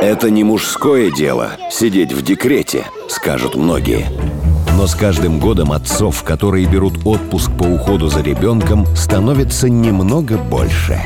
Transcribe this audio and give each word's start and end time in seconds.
Это 0.00 0.30
не 0.30 0.44
мужское 0.44 1.10
дело– 1.10 1.50
сидеть 1.72 2.12
в 2.12 2.22
декрете, 2.22 2.86
скажут 3.08 3.56
многие. 3.56 4.06
Но 4.76 4.86
с 4.86 4.94
каждым 4.94 5.40
годом 5.40 5.72
отцов, 5.72 6.22
которые 6.22 6.66
берут 6.66 7.04
отпуск 7.04 7.50
по 7.58 7.64
уходу 7.64 8.08
за 8.08 8.22
ребенком, 8.22 8.86
становится 8.94 9.68
немного 9.68 10.38
больше. 10.38 11.02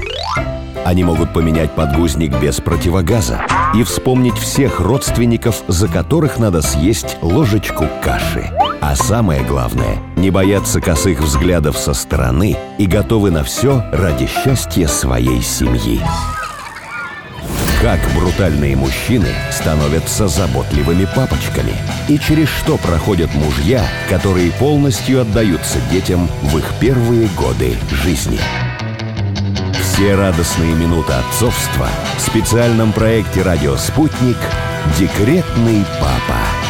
Они 0.85 1.05
могут 1.05 1.33
поменять 1.33 1.73
подгузник 1.73 2.39
без 2.39 2.61
противогаза 2.61 3.41
и 3.75 3.83
вспомнить 3.83 4.37
всех 4.37 4.78
родственников, 4.78 5.63
за 5.69 5.88
которых 5.88 6.38
надо 6.38 6.61
съесть 6.61 7.17
ложечку 7.22 7.87
каши. 8.04 8.51
А 8.83 8.95
самое 8.95 9.43
главное– 9.43 9.97
не 10.17 10.31
бояться 10.31 10.83
косых 10.83 11.21
взглядов 11.21 11.79
со 11.79 11.95
стороны 11.95 12.59
и 12.77 12.87
готовы 12.87 13.31
на 13.31 13.43
все 13.43 13.85
ради 13.90 14.27
счастья 14.27 14.87
своей 14.87 15.40
семьи. 15.40 16.02
Как 17.83 17.98
брутальные 18.14 18.77
мужчины 18.77 19.27
становятся 19.51 20.29
заботливыми 20.29 21.05
папочками 21.16 21.75
и 22.09 22.16
через 22.16 22.48
что 22.48 22.77
проходят 22.77 23.34
мужья, 23.34 23.84
которые 24.09 24.52
полностью 24.52 25.20
отдаются 25.20 25.80
детям 25.91 26.29
в 26.43 26.59
их 26.59 26.65
первые 26.79 27.27
годы 27.37 27.77
жизни. 27.91 28.38
Все 29.83 30.15
радостные 30.15 30.77
минуты 30.77 31.12
отцовства 31.12 31.88
в 32.19 32.21
специальном 32.21 32.93
проекте 32.93 33.43
«Радио 33.43 33.77
Спутник» 33.77 34.37
«Декретный 34.96 35.85
папа». 36.01 36.62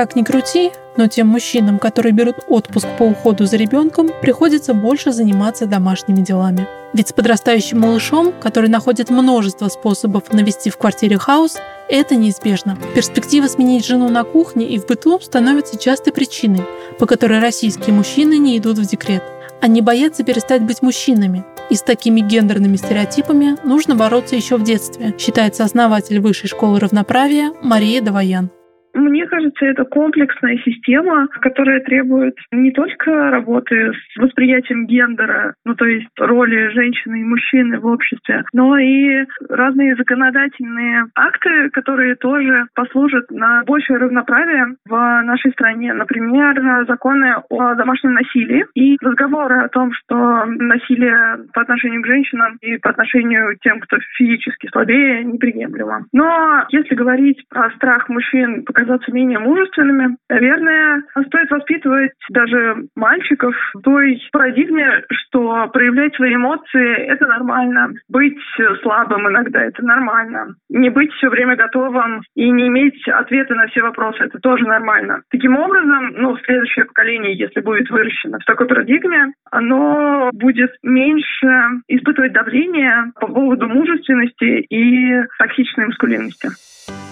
Как 0.00 0.16
ни 0.16 0.22
крути, 0.22 0.70
но 0.96 1.08
тем 1.08 1.26
мужчинам, 1.26 1.78
которые 1.78 2.14
берут 2.14 2.36
отпуск 2.48 2.86
по 2.96 3.02
уходу 3.02 3.44
за 3.44 3.58
ребенком, 3.58 4.08
приходится 4.22 4.72
больше 4.72 5.12
заниматься 5.12 5.66
домашними 5.66 6.22
делами. 6.22 6.66
Ведь 6.94 7.08
с 7.08 7.12
подрастающим 7.12 7.80
малышом, 7.80 8.32
который 8.40 8.70
находит 8.70 9.10
множество 9.10 9.68
способов 9.68 10.32
навести 10.32 10.70
в 10.70 10.78
квартире 10.78 11.18
хаос, 11.18 11.58
это 11.90 12.16
неизбежно. 12.16 12.78
Перспектива 12.94 13.46
сменить 13.46 13.84
жену 13.84 14.08
на 14.08 14.24
кухне 14.24 14.64
и 14.70 14.78
в 14.78 14.86
быту 14.86 15.20
становится 15.20 15.78
частой 15.78 16.14
причиной, 16.14 16.62
по 16.98 17.04
которой 17.04 17.38
российские 17.38 17.94
мужчины 17.94 18.38
не 18.38 18.56
идут 18.56 18.78
в 18.78 18.86
декрет. 18.86 19.22
Они 19.60 19.82
боятся 19.82 20.24
перестать 20.24 20.62
быть 20.62 20.80
мужчинами, 20.80 21.44
и 21.68 21.74
с 21.74 21.82
такими 21.82 22.22
гендерными 22.22 22.76
стереотипами 22.76 23.58
нужно 23.64 23.96
бороться 23.96 24.34
еще 24.34 24.56
в 24.56 24.62
детстве, 24.62 25.14
считается 25.18 25.62
основатель 25.62 26.20
Высшей 26.20 26.48
школы 26.48 26.80
равноправия 26.80 27.52
Мария 27.60 28.00
Даваян. 28.00 28.50
Мне 28.94 29.26
кажется, 29.26 29.64
это 29.66 29.84
комплексная 29.84 30.56
система, 30.58 31.28
которая 31.40 31.80
требует 31.80 32.36
не 32.50 32.70
только 32.72 33.30
работы 33.30 33.92
с 33.92 34.16
восприятием 34.16 34.86
гендера, 34.86 35.54
ну 35.64 35.74
то 35.74 35.84
есть 35.86 36.08
роли 36.18 36.68
женщины 36.68 37.20
и 37.20 37.24
мужчины 37.24 37.78
в 37.78 37.86
обществе, 37.86 38.44
но 38.52 38.76
и 38.78 39.24
разные 39.48 39.96
законодательные 39.96 41.06
акты, 41.14 41.70
которые 41.70 42.16
тоже 42.16 42.66
послужат 42.74 43.30
на 43.30 43.62
большее 43.64 43.98
равноправие 43.98 44.76
в 44.88 45.22
нашей 45.22 45.52
стране. 45.52 45.92
Например, 45.92 46.86
законы 46.86 47.34
о 47.48 47.74
домашнем 47.74 48.14
насилии 48.14 48.64
и 48.74 48.96
разговоры 49.00 49.60
о 49.60 49.68
том, 49.68 49.92
что 49.92 50.44
насилие 50.46 51.46
по 51.52 51.62
отношению 51.62 52.02
к 52.02 52.06
женщинам 52.06 52.58
и 52.60 52.76
по 52.78 52.90
отношению 52.90 53.56
к 53.56 53.60
тем, 53.60 53.80
кто 53.80 53.98
физически 54.16 54.68
слабее, 54.72 55.24
неприемлемо. 55.24 56.06
Но 56.12 56.64
если 56.70 56.94
говорить 56.94 57.44
про 57.48 57.70
страх 57.72 58.08
мужчин 58.08 58.64
показаться 58.80 59.12
менее 59.12 59.38
мужественными. 59.38 60.16
Наверное, 60.28 61.02
стоит 61.26 61.50
воспитывать 61.50 62.12
даже 62.30 62.86
мальчиков 62.96 63.54
в 63.74 63.82
той 63.82 64.20
парадигме, 64.32 65.04
что 65.10 65.68
проявлять 65.68 66.14
свои 66.14 66.34
эмоции– 66.34 66.94
это 67.08 67.26
нормально. 67.26 67.90
Быть 68.08 68.38
слабым 68.82 69.28
иногда– 69.28 69.62
это 69.64 69.84
нормально. 69.84 70.54
Не 70.68 70.90
быть 70.90 71.12
все 71.14 71.28
время 71.28 71.56
готовым 71.56 72.22
и 72.34 72.50
не 72.50 72.68
иметь 72.68 73.06
ответа 73.08 73.54
на 73.54 73.66
все 73.68 73.82
вопросы– 73.82 74.18
это 74.24 74.38
тоже 74.38 74.64
нормально. 74.64 75.22
Таким 75.30 75.56
образом, 75.56 76.14
ну, 76.16 76.36
следующее 76.38 76.86
поколение, 76.86 77.36
если 77.36 77.60
будет 77.60 77.90
выращено 77.90 78.38
в 78.38 78.44
такой 78.44 78.66
парадигме, 78.66 79.32
оно 79.50 80.30
будет 80.32 80.72
меньше 80.82 81.80
испытывать 81.88 82.32
давление 82.32 83.12
по 83.20 83.26
поводу 83.26 83.68
мужественности 83.68 84.66
и 84.70 85.22
токсичной 85.38 85.86
маскулинности. 85.86 86.48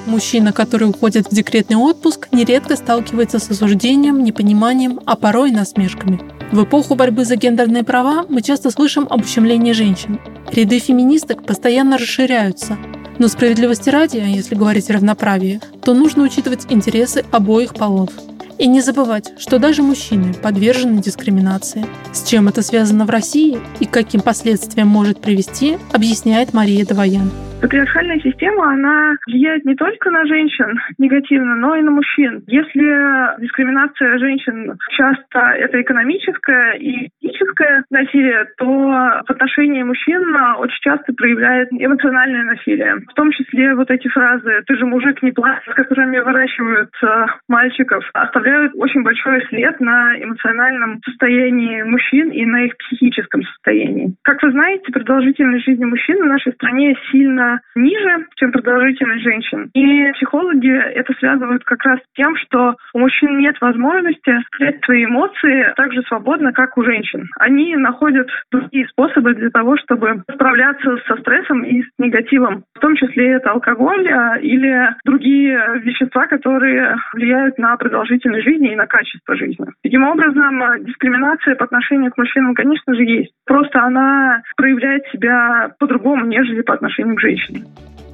Мужчина, 0.09 0.55
который 0.55 0.89
уходит 0.89 1.27
в 1.27 1.35
декретный 1.35 1.77
отпуск, 1.77 2.29
нередко 2.33 2.77
сталкивается 2.77 3.39
с 3.39 3.51
осуждением, 3.51 4.25
непониманием, 4.25 5.01
а 5.05 5.17
порой 5.17 5.51
и 5.51 5.55
насмешками. 5.55 6.19
В 6.51 6.65
эпоху 6.65 6.95
борьбы 6.95 7.27
за 7.27 7.37
гендерные 7.37 7.85
права 7.85 8.25
мы 8.27 8.41
часто 8.41 8.71
слышим 8.71 9.07
об 9.11 9.21
ущемлении 9.21 9.73
женщин. 9.73 10.19
Ряды 10.51 10.79
феминисток 10.79 11.45
постоянно 11.45 11.99
расширяются. 11.99 12.79
Но 13.19 13.29
справедливости 13.29 13.91
ради, 13.91 14.17
если 14.17 14.55
говорить 14.55 14.89
о 14.89 14.95
равноправии, 14.95 15.61
то 15.85 15.93
нужно 15.93 16.23
учитывать 16.23 16.67
интересы 16.71 17.23
обоих 17.31 17.75
полов. 17.75 18.09
И 18.57 18.67
не 18.67 18.81
забывать, 18.81 19.35
что 19.39 19.59
даже 19.59 19.83
мужчины 19.83 20.33
подвержены 20.33 21.03
дискриминации. 21.03 21.85
С 22.15 22.27
чем 22.27 22.49
это 22.49 22.63
связано 22.63 23.05
в 23.05 23.11
России 23.11 23.59
и 23.79 23.85
каким 23.85 24.23
последствиям 24.23 24.89
может 24.89 25.21
привести, 25.21 25.77
объясняет 25.93 26.55
Мария 26.55 26.87
Даваян. 26.87 27.31
Патриархальная 27.61 28.21
система, 28.21 28.73
она 28.73 29.17
влияет 29.27 29.65
не 29.65 29.75
только 29.75 30.11
на 30.11 30.25
женщин 30.27 30.81
негативно, 30.99 31.57
но 31.57 31.75
и 31.75 31.83
на 31.83 31.91
мужчин. 31.91 32.45
Если 32.47 33.41
дискриминация 33.41 34.19
женщин 34.19 34.77
часто 34.97 35.39
это 35.59 35.81
экономическое 35.83 36.75
и 36.75 37.09
физическое 37.21 37.85
насилие, 37.91 38.47
то 38.59 38.65
в 38.65 39.31
отношении 39.31 39.83
мужчин 39.83 40.23
очень 40.59 40.81
часто 40.83 41.13
проявляет 41.13 41.69
эмоциональное 41.73 42.45
насилие. 42.45 42.97
В 43.11 43.15
том 43.15 43.33
числе 43.33 43.75
вот 43.75 43.91
эти 43.91 44.09
фразы 44.09 44.63
«ты 44.67 44.77
же 44.77 44.87
мужик, 44.87 45.23
не 45.23 45.33
плачь», 45.33 45.65
с 45.69 45.75
которыми 45.75 46.19
выращивают 46.19 46.91
э, 47.03 47.27
мальчиков, 47.49 48.05
оставляют 48.15 48.73
очень 48.77 49.03
большой 49.03 49.45
след 49.49 49.81
на 49.81 50.15
эмоциональном 50.23 51.01
состоянии 51.05 51.83
мужчин 51.83 52.31
и 52.31 52.45
на 52.45 52.67
их 52.67 52.77
психическом 52.79 53.43
состоянии. 53.43 54.15
Как 54.23 54.43
вы 54.43 54.53
знаете, 54.53 54.93
продолжительность 54.93 55.65
жизни 55.65 55.85
мужчин 55.85 56.23
в 56.23 56.27
нашей 56.27 56.53
стране 56.53 56.97
сильно 57.11 57.48
ниже, 57.75 58.27
чем 58.37 58.53
продолжительность 58.53 59.23
женщин. 59.23 59.71
И 59.75 60.13
психологи 60.13 60.71
это 60.71 61.13
связывают 61.15 61.65
как 61.65 61.83
раз 61.85 61.99
с 62.01 62.17
тем, 62.17 62.37
что 62.37 62.77
у 62.95 62.99
мужчин 62.99 63.39
нет 63.39 63.57
возможности 63.61 64.43
сказать 64.47 64.85
свои 64.85 65.05
эмоции 65.05 65.73
так 65.77 65.93
же 65.93 66.03
свободно, 66.03 66.53
как 66.53 66.77
у 66.77 66.85
женщин. 66.85 67.29
Они 67.39 67.75
находят 67.77 68.29
другие 68.51 68.87
способы 68.89 69.35
для 69.35 69.51
того, 69.51 69.77
чтобы 69.79 70.23
справляться 70.33 70.97
со 71.07 71.17
стрессом 71.17 71.63
и 71.63 71.83
с 71.83 71.87
негативом. 71.99 72.65
В 72.75 72.81
том 72.81 72.97
числе 72.97 73.33
это 73.33 73.51
алкоголь 73.51 74.09
а, 74.09 74.39
или 74.39 74.95
другие 75.05 75.81
вещества, 75.83 76.27
которые 76.27 76.97
влияют 77.15 77.59
на 77.59 77.77
продолжительность 77.77 78.45
жизни 78.45 78.73
и 78.73 78.77
на 78.77 78.87
качество 78.87 79.37
жизни. 79.37 79.67
Таким 79.83 80.05
образом, 80.05 80.85
дискриминация 80.85 81.55
по 81.55 81.65
отношению 81.65 82.13
к 82.13 82.19
мужчинам, 82.19 82.55
конечно 82.55 82.95
же, 82.95 83.05
есть. 83.05 83.33
Просто 83.47 83.83
она 83.83 84.43
проявляет 84.57 85.07
себя 85.13 85.71
по-другому, 85.79 86.27
нежели 86.27 86.63
по 86.63 86.75
отношению 86.75 87.17
к 87.17 87.21
женщинам 87.21 87.38
женщиной. 87.39 87.65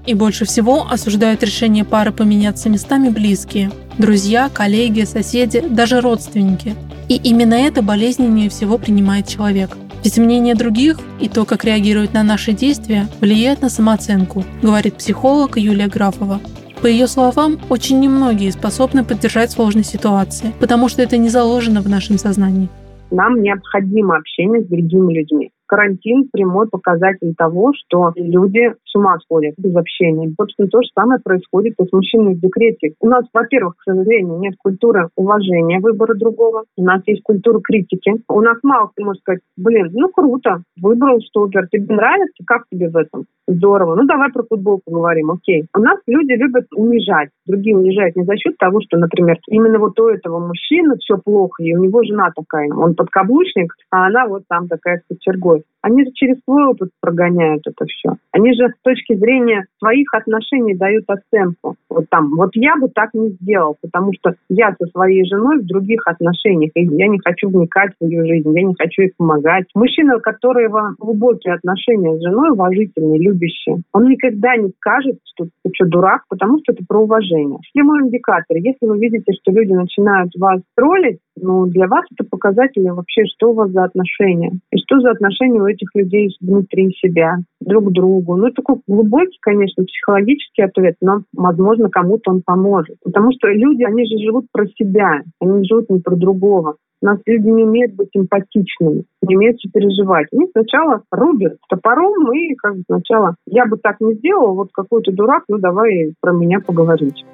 И 0.06 0.14
больше 0.14 0.44
всего 0.44 0.86
осуждают 0.90 1.42
решение 1.42 1.84
пары 1.84 2.12
поменяться 2.12 2.68
местами 2.68 3.08
близкие– 3.08 3.70
друзья, 3.98 4.50
коллеги, 4.52 5.02
соседи, 5.02 5.60
даже 5.66 6.00
родственники. 6.00 6.74
И 7.08 7.16
именно 7.16 7.54
это 7.54 7.82
болезненнее 7.82 8.50
всего 8.50 8.76
принимает 8.76 9.28
человек. 9.28 9.76
Ведь 10.02 10.18
мнение 10.18 10.54
других 10.54 10.98
и 11.20 11.28
то, 11.28 11.46
как 11.46 11.64
реагируют 11.64 12.12
на 12.12 12.22
наши 12.22 12.52
действия, 12.52 13.06
влияет 13.20 13.62
на 13.62 13.70
самооценку, 13.70 14.44
говорит 14.62 14.96
психолог 14.96 15.56
Юлия 15.56 15.86
Графова. 15.86 16.40
По 16.82 16.86
ее 16.86 17.06
словам, 17.06 17.58
очень 17.70 18.00
немногие 18.00 18.52
способны 18.52 19.04
поддержать 19.04 19.50
сложной 19.50 19.84
ситуации, 19.84 20.52
потому 20.60 20.90
что 20.90 21.00
это 21.00 21.16
не 21.16 21.30
заложено 21.30 21.80
в 21.80 21.88
нашем 21.88 22.18
сознании. 22.18 22.68
Нам 23.10 23.40
необходимо 23.40 24.16
общение 24.16 24.62
с 24.62 24.66
другими 24.66 25.14
людьми 25.14 25.50
карантин 25.74 26.28
прямой 26.32 26.68
показатель 26.68 27.34
того, 27.36 27.72
что 27.74 28.12
люди 28.14 28.72
с 28.84 28.94
ума 28.94 29.18
сходят 29.18 29.54
без 29.58 29.74
общения. 29.74 30.32
Собственно, 30.38 30.68
то 30.68 30.80
же 30.82 30.88
самое 30.94 31.20
происходит 31.20 31.74
и 31.80 31.84
с 31.84 31.92
мужчиной 31.92 32.34
в 32.34 32.40
декрете. 32.40 32.94
У 33.00 33.08
нас, 33.08 33.24
во-первых, 33.32 33.74
к 33.78 33.82
сожалению, 33.82 34.38
нет 34.38 34.54
культуры 34.62 35.08
уважения 35.16 35.80
выбора 35.80 36.14
другого. 36.14 36.64
У 36.76 36.84
нас 36.84 37.02
есть 37.06 37.22
культура 37.22 37.60
критики. 37.60 38.12
У 38.28 38.40
нас 38.40 38.58
мало 38.62 38.88
кто 38.88 39.04
может 39.04 39.20
сказать, 39.22 39.40
блин, 39.56 39.90
ну 39.92 40.08
круто, 40.10 40.62
выбрал 40.80 41.18
супер, 41.32 41.66
тебе 41.72 41.92
нравится, 41.92 42.44
как 42.46 42.64
тебе 42.70 42.88
в 42.88 42.96
этом? 42.96 43.24
Здорово. 43.46 43.94
Ну, 43.94 44.04
давай 44.04 44.30
про 44.32 44.42
футбол 44.44 44.80
поговорим, 44.84 45.30
окей. 45.30 45.66
У 45.76 45.80
нас 45.80 45.98
люди 46.06 46.32
любят 46.32 46.66
унижать. 46.74 47.28
Другие 47.46 47.76
унижают 47.76 48.16
не 48.16 48.24
за 48.24 48.36
счет 48.36 48.56
того, 48.58 48.80
что, 48.80 48.96
например, 48.96 49.36
именно 49.48 49.78
вот 49.78 49.98
у 50.00 50.08
этого 50.08 50.38
мужчины 50.38 50.96
все 50.98 51.18
плохо, 51.18 51.62
и 51.62 51.74
у 51.74 51.82
него 51.82 52.02
жена 52.04 52.30
такая, 52.34 52.72
он 52.72 52.94
подкаблучник, 52.94 53.74
а 53.90 54.06
она 54.06 54.26
вот 54.26 54.44
там 54.48 54.68
такая 54.68 54.98
с 54.98 55.02
кочергой. 55.08 55.64
Они 55.84 56.02
же 56.02 56.12
через 56.14 56.36
свой 56.44 56.64
опыт 56.64 56.88
прогоняют 57.02 57.66
это 57.66 57.84
все. 57.84 58.16
Они 58.32 58.54
же 58.54 58.68
с 58.68 58.82
точки 58.82 59.14
зрения 59.16 59.66
своих 59.78 60.06
отношений 60.14 60.74
дают 60.74 61.04
оценку. 61.08 61.76
Вот 61.90 62.06
там, 62.08 62.30
вот 62.36 62.52
я 62.54 62.76
бы 62.76 62.88
так 62.88 63.10
не 63.12 63.28
сделал, 63.40 63.76
потому 63.82 64.12
что 64.14 64.32
я 64.48 64.74
со 64.80 64.86
своей 64.86 65.26
женой 65.26 65.58
в 65.58 65.66
других 65.66 66.00
отношениях, 66.06 66.70
и 66.74 66.86
я 66.86 67.06
не 67.06 67.18
хочу 67.22 67.50
вникать 67.50 67.92
в 68.00 68.06
ее 68.06 68.24
жизнь, 68.24 68.50
я 68.56 68.62
не 68.62 68.74
хочу 68.78 69.02
ей 69.02 69.12
помогать. 69.14 69.66
Мужчина, 69.74 70.16
у 70.16 70.20
которого 70.20 70.94
глубокие 70.98 71.52
отношения 71.52 72.16
с 72.16 72.22
женой, 72.22 72.52
уважительные, 72.52 73.20
любящие, 73.20 73.82
он 73.92 74.08
никогда 74.08 74.56
не 74.56 74.70
скажет, 74.78 75.18
что 75.34 75.44
ты 75.44 75.70
что, 75.74 75.84
дурак, 75.84 76.22
потому 76.30 76.60
что 76.60 76.72
это 76.72 76.82
про 76.88 77.02
уважение. 77.02 77.58
Схема 77.68 78.00
индикатор. 78.00 78.56
Если 78.56 78.86
вы 78.86 78.98
видите, 78.98 79.32
что 79.34 79.52
люди 79.52 79.72
начинают 79.72 80.32
вас 80.38 80.62
троллить, 80.74 81.18
ну, 81.36 81.66
для 81.66 81.88
вас 81.88 82.04
это 82.16 82.28
показатели 82.28 82.88
вообще, 82.88 83.24
что 83.26 83.50
у 83.50 83.54
вас 83.54 83.70
за 83.70 83.84
отношения. 83.84 84.52
И 84.72 84.78
что 84.78 85.00
за 85.00 85.10
отношения 85.10 85.60
у 85.60 85.73
этих 85.74 85.88
людей 85.94 86.34
внутри 86.40 86.90
себя, 86.92 87.36
друг 87.60 87.92
другу. 87.92 88.36
Ну, 88.36 88.50
такой 88.50 88.76
глубокий, 88.86 89.38
конечно, 89.40 89.84
психологический 89.84 90.62
ответ, 90.62 90.96
но, 91.00 91.22
возможно, 91.36 91.88
кому-то 91.88 92.30
он 92.30 92.42
поможет. 92.44 92.96
Потому 93.04 93.30
что 93.32 93.48
люди, 93.48 93.82
они 93.82 94.04
же 94.06 94.24
живут 94.24 94.46
про 94.52 94.66
себя, 94.66 95.22
они 95.40 95.64
живут 95.66 95.90
не 95.90 96.00
про 96.00 96.16
другого. 96.16 96.76
У 97.02 97.06
нас 97.06 97.18
люди 97.26 97.48
не 97.48 97.64
умеют 97.64 97.94
быть 97.94 98.08
эмпатичными, 98.14 99.04
не 99.22 99.36
умеют 99.36 99.58
переживать. 99.72 100.26
Они 100.32 100.46
сначала 100.52 101.02
рубят 101.10 101.58
топором 101.68 102.32
и 102.32 102.54
как 102.54 102.76
бы 102.76 102.82
сначала 102.86 103.36
«я 103.46 103.66
бы 103.66 103.76
так 103.76 104.00
не 104.00 104.14
сделал, 104.14 104.54
вот 104.54 104.70
какой-то 104.72 105.12
дурак, 105.12 105.44
ну 105.48 105.58
давай 105.58 106.14
про 106.20 106.32
меня 106.32 106.60
поговорить». 106.60 107.26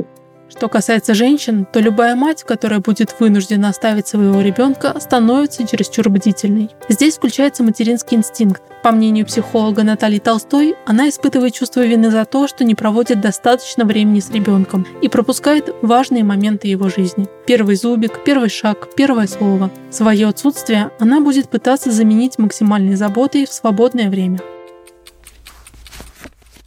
Что 0.51 0.69
касается 0.69 1.15
женщин, 1.15 1.65
то 1.73 1.79
любая 1.79 2.17
мать, 2.17 2.43
которая 2.43 2.81
будет 2.81 3.15
вынуждена 3.21 3.69
оставить 3.69 4.09
своего 4.09 4.41
ребенка, 4.41 4.99
становится 4.99 5.67
чересчур 5.67 6.09
бдительной. 6.09 6.71
Здесь 6.89 7.17
включается 7.17 7.63
материнский 7.63 8.17
инстинкт. 8.17 8.61
По 8.83 8.91
мнению 8.91 9.27
психолога 9.27 9.85
Натальи 9.85 10.19
Толстой, 10.19 10.75
она 10.87 11.09
испытывает 11.09 11.55
чувство 11.55 11.87
вины 11.87 12.11
за 12.11 12.25
то, 12.25 12.49
что 12.49 12.65
не 12.65 12.75
проводит 12.75 13.21
достаточно 13.21 13.85
времени 13.85 14.21
с 14.21 14.31
ребенком 14.31 14.87
и 15.01 15.09
пропускает 15.09 15.73
важные 15.83 16.25
моменты 16.25 16.67
его 16.67 16.89
жизни. 16.89 17.29
Первый 17.47 17.77
зубик, 17.77 18.25
первый 18.25 18.49
шаг, 18.49 18.89
первое 18.97 19.29
слово. 19.29 19.71
Свое 19.91 20.27
отсутствие 20.27 20.91
она 20.99 21.21
будет 21.21 21.49
пытаться 21.49 21.93
заменить 21.93 22.39
максимальной 22.39 22.97
заботой 22.97 23.47
в 23.47 23.53
свободное 23.53 24.11
время. 24.11 24.41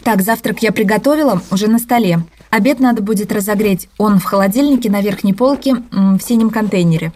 Так, 0.03 0.21
завтрак 0.21 0.61
я 0.61 0.71
приготовила, 0.71 1.41
уже 1.49 1.67
на 1.67 1.79
столе. 1.79 2.19
Обед 2.53 2.79
надо 2.79 3.01
будет 3.01 3.31
разогреть. 3.31 3.89
Он 3.97 4.19
в 4.19 4.25
холодильнике 4.25 4.87
на 4.87 5.01
верхней 5.01 5.33
полке 5.33 5.77
в 5.91 6.19
синем 6.19 6.51
контейнере. 6.51 7.11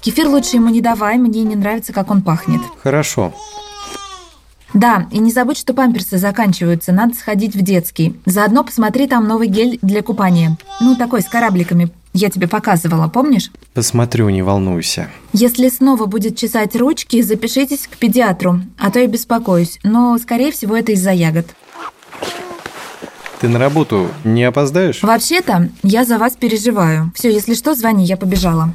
Кефир 0.00 0.28
лучше 0.28 0.58
ему 0.58 0.68
не 0.68 0.80
давай, 0.80 1.18
мне 1.18 1.42
не 1.42 1.56
нравится, 1.56 1.92
как 1.92 2.08
он 2.12 2.22
пахнет. 2.22 2.60
Хорошо. 2.80 3.34
Да, 4.72 5.08
и 5.10 5.18
не 5.18 5.32
забудь, 5.32 5.58
что 5.58 5.74
памперсы 5.74 6.18
заканчиваются, 6.18 6.92
надо 6.92 7.16
сходить 7.16 7.56
в 7.56 7.62
детский. 7.62 8.14
Заодно 8.26 8.62
посмотри 8.62 9.08
там 9.08 9.26
новый 9.26 9.48
гель 9.48 9.80
для 9.82 10.02
купания. 10.02 10.56
Ну, 10.80 10.94
такой 10.94 11.22
с 11.22 11.26
корабликами. 11.26 11.90
Я 12.12 12.30
тебе 12.30 12.46
показывала, 12.46 13.08
помнишь? 13.08 13.50
Посмотрю, 13.72 14.28
не 14.28 14.42
волнуйся. 14.42 15.08
Если 15.32 15.68
снова 15.68 16.06
будет 16.06 16.36
чесать 16.36 16.76
ручки, 16.76 17.22
запишитесь 17.22 17.88
к 17.88 17.96
педиатру, 17.96 18.60
а 18.78 18.92
то 18.92 19.00
я 19.00 19.08
беспокоюсь. 19.08 19.80
Но, 19.82 20.16
скорее 20.18 20.52
всего, 20.52 20.76
это 20.76 20.92
из-за 20.92 21.10
ягод. 21.10 21.56
Ты 23.44 23.50
на 23.50 23.58
работу 23.58 24.08
не 24.24 24.42
опоздаешь? 24.42 25.02
Вообще-то, 25.02 25.68
я 25.82 26.06
за 26.06 26.16
вас 26.16 26.32
переживаю. 26.32 27.12
Все, 27.14 27.30
если 27.30 27.52
что, 27.52 27.74
звони, 27.74 28.06
я 28.06 28.16
побежала. 28.16 28.72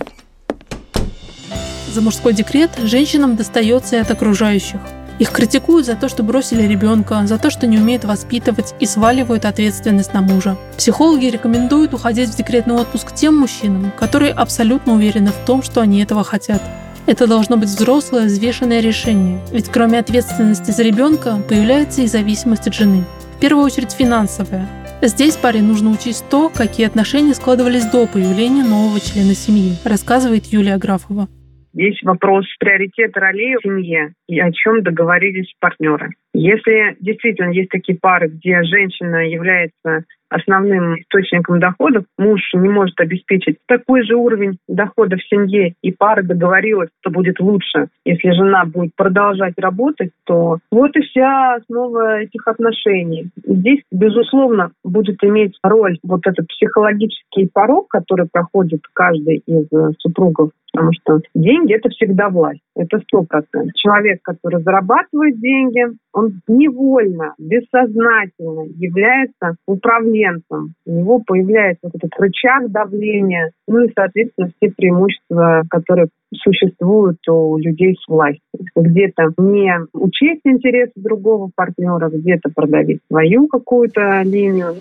За 1.92 2.02
мужской 2.02 2.34
декрет 2.34 2.70
женщинам 2.78 3.36
достается 3.36 3.96
и 3.96 4.00
от 4.00 4.12
окружающих. 4.12 4.80
Их 5.18 5.32
критикуют 5.32 5.88
за 5.88 5.96
то, 5.96 6.08
что 6.08 6.22
бросили 6.22 6.68
ребенка, 6.68 7.26
за 7.26 7.40
то, 7.40 7.50
что 7.50 7.66
не 7.66 7.80
умеют 7.80 8.06
воспитывать 8.06 8.76
и 8.80 8.86
сваливают 8.86 9.46
ответственность 9.46 10.14
на 10.14 10.22
мужа. 10.22 10.56
Психологи 10.78 11.26
рекомендуют 11.26 11.96
уходить 11.96 12.30
в 12.30 12.38
декретный 12.38 12.76
отпуск 12.76 13.16
тем 13.16 13.38
мужчинам, 13.38 13.92
которые 13.98 14.34
абсолютно 14.34 14.94
уверены 14.94 15.32
в 15.32 15.46
том, 15.48 15.64
что 15.64 15.82
они 15.82 16.04
этого 16.04 16.24
хотят. 16.24 16.62
Это 17.08 17.26
должно 17.26 17.58
быть 17.58 17.70
взрослое, 17.70 18.28
взвешенное 18.28 18.82
решение, 18.82 19.42
ведь 19.52 19.70
кроме 19.70 19.98
ответственности 19.98 20.70
за 20.70 20.84
ребенка 20.84 21.42
появляется 21.50 22.04
и 22.04 22.08
зависимость 22.08 22.68
от 22.68 22.76
жены. 22.76 23.04
В 23.40 23.42
первую 23.42 23.64
очередь 23.64 23.94
финансовая. 23.94 24.68
Здесь 25.02 25.38
паре 25.38 25.62
нужно 25.62 25.92
учесть 25.92 26.30
то, 26.30 26.50
какие 26.50 26.86
отношения 26.86 27.34
складывались 27.34 27.90
до 27.90 28.06
появления 28.06 28.66
нового 28.66 29.00
члена 29.00 29.32
семьи, 29.32 29.80
рассказывает 29.86 30.52
Юлия 30.52 30.76
Графова. 30.76 31.30
Здесь 31.72 32.04
вопрос 32.04 32.46
приоритета 32.60 33.22
ролей 33.22 33.56
в 33.56 33.64
семье 33.64 34.12
и 34.28 34.42
о 34.42 34.52
чем 34.52 34.84
договорились 34.84 35.54
партнеры. 35.62 36.10
Если 36.34 36.98
действительно 37.00 37.52
есть 37.52 37.70
такие 37.70 37.98
пары, 37.98 38.28
где 38.28 38.62
женщина 38.64 39.26
является 39.26 40.04
основным 40.30 40.96
источником 40.96 41.60
доходов, 41.60 42.06
муж 42.18 42.42
не 42.54 42.70
может 42.70 43.00
обеспечить 43.00 43.58
такой 43.66 44.04
же 44.04 44.16
уровень 44.16 44.58
дохода 44.68 45.18
в 45.18 45.24
семье, 45.24 45.74
и 45.82 45.92
пара 45.92 46.24
договорилась, 46.24 46.90
что 47.02 47.12
будет 47.12 47.40
лучше, 47.40 47.88
если 48.06 48.32
жена 48.32 48.66
будет 48.66 48.96
продолжать 48.96 49.54
работать, 49.58 50.12
то 50.26 50.60
вот 50.72 50.96
и 50.96 51.02
вся 51.02 51.56
основа 51.56 52.22
этих 52.22 52.48
отношений. 52.48 53.30
Здесь, 53.46 53.82
безусловно, 53.92 54.72
будет 54.84 55.24
иметь 55.24 55.58
роль 55.64 55.98
вот 56.04 56.22
этот 56.26 56.48
психологический 56.48 57.50
порог, 57.52 57.88
который 57.90 58.28
проходит 58.32 58.82
каждый 58.94 59.44
из 59.46 59.68
супругов 60.00 60.52
потому 60.72 60.92
что 60.94 61.20
деньги– 61.36 61.74
это 61.76 61.90
всегда 61.90 62.30
власть, 62.30 62.62
это 62.80 63.00
сто 63.00 63.24
процентов. 63.24 63.74
Человек, 63.76 64.20
который 64.24 64.62
зарабатывает 64.64 65.40
деньги, 65.40 65.82
он 66.14 66.42
невольно, 66.48 67.36
бессознательно 67.38 68.66
является 68.78 69.56
управленцем. 69.68 70.74
У 70.86 70.92
него 70.92 71.22
появляется 71.26 71.82
вот 71.92 71.96
этот 71.96 72.12
рычаг 72.18 72.72
давления, 72.72 73.52
ну 73.68 73.84
и, 73.84 73.92
соответственно, 73.94 74.50
все 74.58 74.72
преимущества, 74.72 75.64
которые 75.70 76.08
существуют 76.34 77.18
у 77.28 77.58
людей 77.58 77.96
с 77.96 78.08
властью. 78.08 78.42
Где-то 78.76 79.34
не 79.38 79.74
учесть 79.94 80.42
интересы 80.46 80.94
другого 80.96 81.50
партнера, 81.54 82.10
где-то 82.10 82.50
продавить 82.56 83.02
свою 83.10 83.48
какую-то 83.48 84.22
линию. 84.24 84.76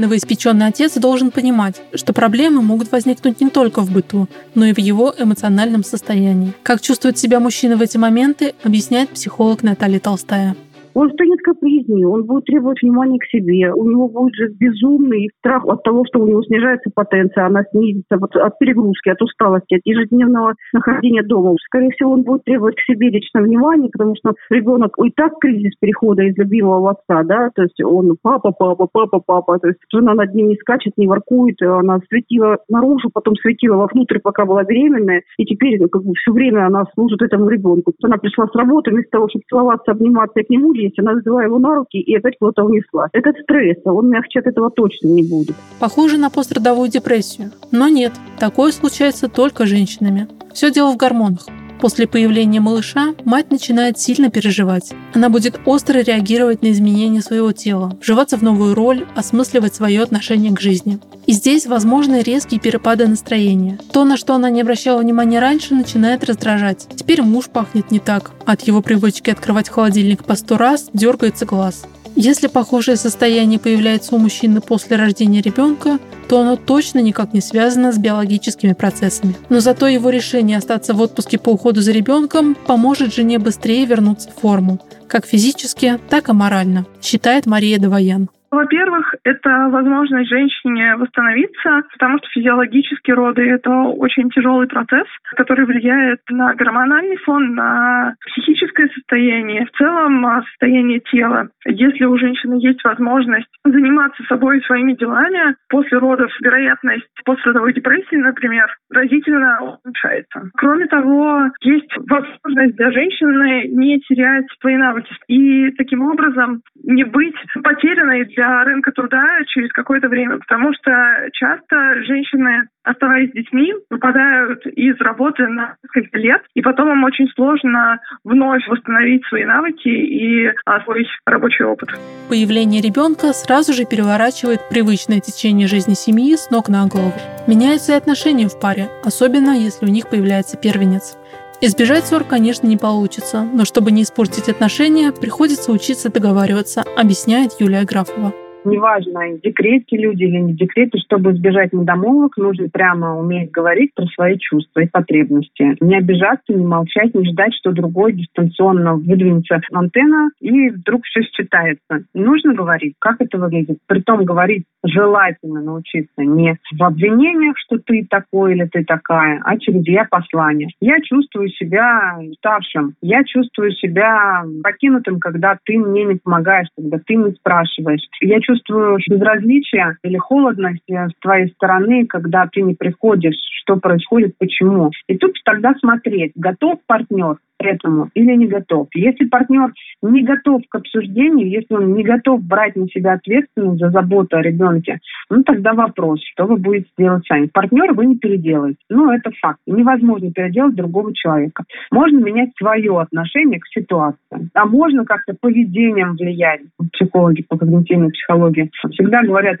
Новоиспеченный 0.00 0.66
отец 0.66 0.94
должен 0.94 1.30
понимать, 1.30 1.82
что 1.92 2.14
проблемы 2.14 2.62
могут 2.62 2.90
возникнуть 2.90 3.42
не 3.42 3.50
только 3.50 3.82
в 3.82 3.90
быту, 3.90 4.28
но 4.54 4.64
и 4.64 4.72
в 4.72 4.78
его 4.78 5.14
эмоциональном 5.18 5.84
состоянии. 5.84 6.54
Как 6.62 6.80
чувствует 6.80 7.18
себя 7.18 7.38
мужчина 7.38 7.76
в 7.76 7.82
эти 7.82 7.98
моменты, 7.98 8.54
объясняет 8.62 9.10
психолог 9.10 9.62
Наталья 9.62 10.00
Толстая. 10.00 10.56
Он 10.94 11.10
станет 11.12 11.40
капризнее, 11.40 12.08
он 12.08 12.24
будет 12.24 12.46
требовать 12.46 12.82
внимания 12.82 13.18
к 13.18 13.26
себе, 13.26 13.72
у 13.72 13.88
него 13.88 14.08
будет 14.08 14.34
же 14.34 14.48
безумный 14.48 15.30
страх 15.38 15.64
от 15.66 15.82
того, 15.82 16.04
что 16.06 16.20
у 16.20 16.26
него 16.26 16.42
снижается 16.42 16.90
потенция, 16.92 17.46
она 17.46 17.62
снизится 17.70 18.16
вот 18.18 18.34
от 18.34 18.58
перегрузки, 18.58 19.08
от 19.08 19.22
усталости, 19.22 19.74
от 19.74 19.82
ежедневного 19.84 20.54
нахождения 20.72 21.22
дома. 21.22 21.54
Скорее 21.64 21.90
всего, 21.90 22.12
он 22.12 22.22
будет 22.22 22.44
требовать 22.44 22.76
к 22.76 22.90
себе 22.90 23.10
личного 23.10 23.44
внимания, 23.44 23.88
потому 23.92 24.16
что 24.16 24.34
ребенок 24.50 24.96
и 25.04 25.10
так 25.10 25.38
кризис 25.40 25.72
перехода 25.80 26.22
из 26.22 26.36
любимого 26.36 26.90
отца, 26.90 27.22
да, 27.22 27.50
то 27.54 27.62
есть 27.62 27.80
он 27.82 28.16
папа, 28.20 28.50
папа, 28.50 28.88
папа, 28.92 29.20
папа, 29.20 29.58
то 29.58 29.68
есть 29.68 29.80
жена 29.92 30.14
над 30.14 30.34
ним 30.34 30.48
не 30.48 30.56
скачет, 30.56 30.94
не 30.96 31.06
воркует, 31.06 31.62
она 31.62 32.00
светила 32.08 32.58
наружу, 32.68 33.10
потом 33.12 33.36
светила 33.36 33.76
вовнутрь, 33.76 34.18
пока 34.18 34.44
была 34.44 34.64
беременная, 34.64 35.22
и 35.38 35.44
теперь 35.44 35.78
как 35.88 36.02
бы 36.02 36.14
все 36.14 36.32
время 36.32 36.66
она 36.66 36.84
служит 36.94 37.22
этому 37.22 37.48
ребенку. 37.48 37.92
Она 38.02 38.16
пришла 38.16 38.46
с 38.46 38.54
работы, 38.54 38.90
вместо 38.90 39.10
того, 39.12 39.28
чтобы 39.28 39.44
целоваться, 39.48 39.92
обниматься 39.92 40.42
к 40.42 40.50
нему, 40.50 40.72
есть, 40.82 40.98
она 40.98 41.14
взяла 41.14 41.44
его 41.44 41.58
на 41.58 41.74
руки 41.74 41.98
и 41.98 42.16
опять 42.16 42.38
куда-то 42.38 42.64
унесла. 42.64 43.08
Этот 43.12 43.36
стресс, 43.42 43.78
он 43.84 44.08
мягче 44.08 44.40
от 44.40 44.46
этого 44.46 44.70
точно 44.70 45.08
не 45.08 45.22
будет. 45.22 45.56
Похоже 45.78 46.18
на 46.18 46.30
пострадовую 46.30 46.88
депрессию. 46.88 47.50
Но 47.70 47.88
нет, 47.88 48.12
такое 48.38 48.72
случается 48.72 49.28
только 49.28 49.66
женщинами. 49.66 50.28
Все 50.52 50.70
дело 50.70 50.92
в 50.92 50.96
гормонах. 50.96 51.46
После 51.80 52.06
появления 52.06 52.60
малыша 52.60 53.14
мать 53.24 53.50
начинает 53.50 53.98
сильно 53.98 54.30
переживать. 54.30 54.92
Она 55.14 55.30
будет 55.30 55.58
остро 55.64 56.00
реагировать 56.00 56.60
на 56.60 56.72
изменения 56.72 57.22
своего 57.22 57.52
тела, 57.52 57.96
вживаться 58.02 58.36
в 58.36 58.42
новую 58.42 58.74
роль, 58.74 59.06
осмысливать 59.16 59.74
свое 59.74 60.02
отношение 60.02 60.54
к 60.54 60.60
жизни. 60.60 60.98
И 61.30 61.32
здесь 61.32 61.66
возможны 61.66 62.22
резкие 62.22 62.58
перепады 62.58 63.06
настроения. 63.06 63.78
То, 63.92 64.04
на 64.04 64.16
что 64.16 64.34
она 64.34 64.50
не 64.50 64.62
обращала 64.62 65.00
внимания 65.00 65.38
раньше, 65.38 65.76
начинает 65.76 66.24
раздражать. 66.24 66.88
Теперь 66.96 67.22
муж 67.22 67.44
пахнет 67.50 67.92
не 67.92 68.00
так. 68.00 68.32
От 68.46 68.62
его 68.62 68.82
привычки 68.82 69.30
открывать 69.30 69.68
холодильник 69.68 70.24
по 70.24 70.34
сто 70.34 70.56
раз 70.56 70.90
дергается 70.92 71.46
глаз. 71.46 71.84
Если 72.16 72.48
похожее 72.48 72.96
состояние 72.96 73.60
появляется 73.60 74.16
у 74.16 74.18
мужчины 74.18 74.60
после 74.60 74.96
рождения 74.96 75.40
ребенка, 75.40 76.00
то 76.28 76.40
оно 76.40 76.56
точно 76.56 76.98
никак 76.98 77.32
не 77.32 77.40
связано 77.40 77.92
с 77.92 77.98
биологическими 77.98 78.72
процессами. 78.72 79.36
Но 79.50 79.60
зато 79.60 79.86
его 79.86 80.10
решение 80.10 80.58
остаться 80.58 80.94
в 80.94 81.00
отпуске 81.00 81.38
по 81.38 81.50
уходу 81.50 81.80
за 81.80 81.92
ребенком 81.92 82.56
поможет 82.66 83.14
жене 83.14 83.38
быстрее 83.38 83.86
вернуться 83.86 84.30
в 84.30 84.40
форму, 84.40 84.80
как 85.06 85.26
физически, 85.26 86.00
так 86.08 86.28
и 86.28 86.32
морально, 86.32 86.86
считает 87.00 87.46
Мария 87.46 87.78
Давоян. 87.78 88.28
Во-первых, 88.50 89.09
это 89.24 89.68
возможность 89.70 90.28
женщине 90.28 90.96
восстановиться, 90.96 91.82
потому 91.92 92.18
что 92.18 92.28
физиологические 92.28 93.14
роды– 93.14 93.42
это 93.50 93.70
очень 93.70 94.30
тяжелый 94.30 94.66
процесс, 94.66 95.06
который 95.36 95.66
влияет 95.66 96.20
на 96.30 96.54
гормональный 96.54 97.16
фон, 97.18 97.54
на 97.54 98.14
психическое 98.26 98.88
состояние, 98.88 99.66
в 99.66 99.70
целом 99.76 100.24
а, 100.26 100.42
состояние 100.42 101.00
тела. 101.00 101.48
Если 101.66 102.04
у 102.04 102.16
женщины 102.18 102.54
есть 102.60 102.82
возможность 102.84 103.48
заниматься 103.64 104.22
собой 104.24 104.58
и 104.58 104.64
своими 104.64 104.94
делами, 104.94 105.56
после 105.68 105.98
родов 105.98 106.30
вероятность 106.40 107.08
послеродовой 107.24 107.72
депрессии, 107.72 108.16
например, 108.16 108.66
разительно 108.90 109.78
уменьшается. 109.84 110.50
Кроме 110.56 110.86
того, 110.86 111.50
есть 111.60 111.90
возможность 112.08 112.76
для 112.76 112.90
женщины 112.92 113.68
не 113.68 114.00
терять 114.00 114.46
свои 114.60 114.76
навыки 114.76 115.12
и 115.28 115.70
таким 115.72 116.02
образом 116.02 116.62
не 116.82 117.04
быть 117.04 117.36
потерянной 117.62 118.24
для 118.24 118.64
рынка 118.64 118.92
труда 118.92 119.09
через 119.46 119.72
какое-то 119.72 120.08
время, 120.08 120.38
потому 120.38 120.72
что 120.74 120.90
часто 121.32 122.02
женщины 122.04 122.68
оставаясь 122.82 123.30
с 123.30 123.34
детьми, 123.34 123.72
выпадают 123.90 124.66
из 124.66 124.98
работы 125.00 125.46
на 125.46 125.76
несколько 125.82 126.18
лет, 126.18 126.42
и 126.54 126.62
потом 126.62 126.90
им 126.92 127.04
очень 127.04 127.28
сложно 127.34 128.00
вновь 128.24 128.66
восстановить 128.68 129.24
свои 129.26 129.44
навыки 129.44 129.88
и 129.88 130.50
освоить 130.64 131.08
рабочий 131.26 131.64
опыт. 131.64 131.90
Появление 132.28 132.80
ребенка 132.80 133.32
сразу 133.32 133.72
же 133.72 133.84
переворачивает 133.84 134.60
привычное 134.70 135.20
течение 135.20 135.68
жизни 135.68 135.94
семьи 135.94 136.34
с 136.36 136.50
ног 136.50 136.68
на 136.68 136.86
голову. 136.86 137.12
Меняются 137.46 137.92
и 137.92 137.96
отношения 137.96 138.48
в 138.48 138.58
паре, 138.58 138.88
особенно 139.04 139.50
если 139.50 139.86
у 139.86 139.90
них 139.90 140.08
появляется 140.08 140.56
первенец. 140.56 141.16
Избежать 141.62 142.06
ссор, 142.06 142.24
конечно, 142.24 142.66
не 142.66 142.78
получится, 142.78 143.42
но 143.42 143.66
чтобы 143.66 143.90
не 143.90 144.04
испортить 144.04 144.48
отношения, 144.48 145.12
приходится 145.12 145.72
учиться 145.72 146.10
договариваться, 146.10 146.84
объясняет 146.96 147.52
Юлия 147.60 147.84
Графова 147.84 148.32
неважно, 148.64 149.20
в 149.36 149.40
декрете 149.40 149.96
люди 149.96 150.24
или 150.24 150.38
не 150.38 150.52
в 150.52 150.56
декрете, 150.56 150.98
чтобы 150.98 151.32
избежать 151.32 151.72
недомолвок, 151.72 152.36
нужно 152.36 152.68
прямо 152.68 153.18
уметь 153.18 153.50
говорить 153.50 153.92
про 153.94 154.06
свои 154.06 154.38
чувства 154.38 154.80
и 154.80 154.88
потребности. 154.88 155.76
Не 155.80 155.96
обижаться, 155.96 156.52
не 156.52 156.66
молчать, 156.66 157.14
не 157.14 157.28
ждать, 157.30 157.54
что 157.54 157.72
другой 157.72 158.12
дистанционно 158.12 158.94
выдвинется 158.94 159.60
антенна 159.72 160.30
и 160.40 160.70
вдруг 160.70 161.04
все 161.04 161.22
считается. 161.22 162.04
Нужно 162.14 162.54
говорить, 162.54 162.94
как 162.98 163.16
это 163.20 163.38
выглядит. 163.38 163.78
Притом 163.86 164.24
говорить 164.24 164.64
желательно 164.84 165.62
научиться 165.62 166.22
не 166.22 166.56
в 166.76 166.82
обвинениях, 166.82 167.56
что 167.58 167.78
ты 167.78 168.06
такой 168.08 168.54
или 168.54 168.66
ты 168.66 168.84
такая, 168.84 169.40
а 169.44 169.58
через 169.58 169.86
я 169.86 170.04
послание. 170.04 170.68
Я 170.80 171.00
чувствую 171.00 171.48
себя 171.50 172.18
уставшим, 172.20 172.94
я 173.02 173.24
чувствую 173.24 173.72
себя 173.72 174.44
покинутым, 174.62 175.20
когда 175.20 175.58
ты 175.64 175.78
мне 175.78 176.04
не 176.04 176.14
помогаешь, 176.16 176.68
когда 176.76 176.98
ты 177.04 177.14
не 177.14 177.32
спрашиваешь. 177.32 178.02
Я 178.20 178.40
чувствую 178.40 178.98
безразличие 179.08 179.96
или 180.02 180.16
холодность 180.16 180.82
с 180.88 181.20
твоей 181.20 181.48
стороны, 181.52 182.06
когда 182.06 182.48
ты 182.50 182.62
не 182.62 182.74
приходишь, 182.74 183.36
что 183.62 183.76
происходит, 183.76 184.36
почему. 184.38 184.90
И 185.06 185.16
тут 185.16 185.36
тогда 185.44 185.74
смотреть, 185.80 186.32
готов 186.34 186.78
партнер 186.86 187.36
этому 187.60 188.10
или 188.14 188.34
не 188.34 188.46
готов. 188.46 188.88
Если 188.94 189.26
партнер 189.26 189.72
не 190.02 190.22
готов 190.22 190.62
к 190.68 190.74
обсуждению, 190.74 191.48
если 191.48 191.74
он 191.74 191.94
не 191.94 192.02
готов 192.02 192.42
брать 192.42 192.76
на 192.76 192.88
себя 192.88 193.14
ответственность 193.14 193.80
за 193.80 193.90
заботу 193.90 194.36
о 194.36 194.42
ребенке, 194.42 194.98
ну 195.28 195.42
тогда 195.42 195.74
вопрос, 195.74 196.20
что 196.32 196.46
вы 196.46 196.56
будете 196.56 196.88
делать 196.98 197.26
сами. 197.26 197.46
Партнера 197.46 197.92
вы 197.92 198.06
не 198.06 198.16
переделаете. 198.16 198.78
Ну, 198.88 199.10
это 199.10 199.30
факт. 199.40 199.58
Невозможно 199.66 200.32
переделать 200.32 200.74
другого 200.74 201.14
человека. 201.14 201.64
Можно 201.90 202.18
менять 202.18 202.50
свое 202.58 202.98
отношение 203.00 203.60
к 203.60 203.66
ситуации. 203.66 204.18
А 204.54 204.64
можно 204.66 205.04
как-то 205.04 205.34
поведением 205.38 206.16
влиять. 206.16 206.62
Психологи 206.92 207.44
по 207.48 207.56
когнитивной 207.56 208.10
психологии 208.10 208.70
всегда 208.92 209.22
говорят, 209.22 209.58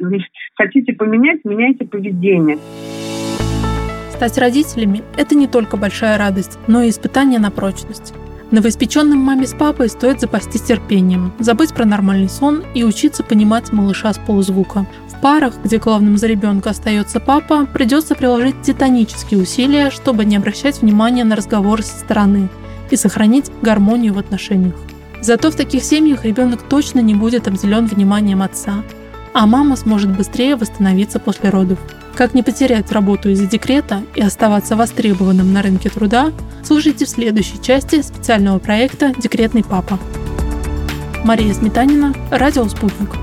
хотите 0.54 0.92
поменять, 0.92 1.44
меняйте 1.44 1.84
поведение. 1.84 2.58
Стать 4.20 4.36
родителями– 4.36 5.02
это 5.16 5.34
не 5.34 5.46
только 5.46 5.78
большая 5.78 6.18
радость, 6.18 6.58
но 6.66 6.82
и 6.82 6.90
испытание 6.90 7.38
на 7.38 7.50
прочность. 7.50 8.12
Новоиспеченным 8.50 9.18
маме 9.18 9.46
с 9.46 9.54
папой 9.54 9.88
стоит 9.88 10.20
запастись 10.20 10.60
терпением, 10.60 11.32
забыть 11.38 11.72
про 11.72 11.86
нормальный 11.86 12.28
сон 12.28 12.62
и 12.74 12.84
учиться 12.84 13.22
понимать 13.22 13.72
малыша 13.72 14.12
с 14.12 14.18
полузвука. 14.18 14.84
В 15.08 15.18
парах, 15.22 15.54
где 15.64 15.78
главным 15.78 16.18
за 16.18 16.26
ребенка 16.26 16.68
остается 16.68 17.18
папа, 17.18 17.64
придется 17.64 18.14
приложить 18.14 18.60
титанические 18.60 19.40
усилия, 19.40 19.88
чтобы 19.88 20.26
не 20.26 20.36
обращать 20.36 20.82
внимания 20.82 21.24
на 21.24 21.34
разговоры 21.34 21.82
со 21.82 21.98
стороны 21.98 22.50
и 22.90 22.96
сохранить 22.96 23.50
гармонию 23.62 24.12
в 24.12 24.18
отношениях. 24.18 24.74
Зато 25.22 25.50
в 25.50 25.56
таких 25.56 25.82
семьях 25.82 26.26
ребенок 26.26 26.60
точно 26.68 27.00
не 27.00 27.14
будет 27.14 27.48
обделен 27.48 27.86
вниманием 27.86 28.42
отца, 28.42 28.82
а 29.32 29.46
мама 29.46 29.76
сможет 29.76 30.14
быстрее 30.14 30.56
восстановиться 30.56 31.18
после 31.20 31.48
родов. 31.48 31.78
Как 32.14 32.34
не 32.34 32.42
потерять 32.42 32.92
работу 32.92 33.30
из-за 33.30 33.46
декрета 33.46 34.02
и 34.14 34.20
оставаться 34.20 34.76
востребованным 34.76 35.52
на 35.52 35.62
рынке 35.62 35.88
труда, 35.88 36.32
слушайте 36.62 37.04
в 37.04 37.08
следующей 37.08 37.60
части 37.62 38.02
специального 38.02 38.58
проекта 38.58 39.14
«Декретный 39.18 39.64
папа». 39.64 39.98
Мария 41.24 41.52
Сметанина, 41.54 42.14
Радио 42.30 42.66
«Спутник». 42.68 43.19